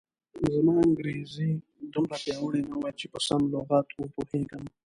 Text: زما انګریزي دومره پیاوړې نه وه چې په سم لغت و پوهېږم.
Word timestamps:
زما 0.53 0.73
انګریزي 0.87 1.51
دومره 1.93 2.15
پیاوړې 2.23 2.61
نه 2.71 2.75
وه 2.81 2.89
چې 2.99 3.05
په 3.13 3.19
سم 3.27 3.41
لغت 3.53 3.87
و 3.93 4.03
پوهېږم. 4.15 4.63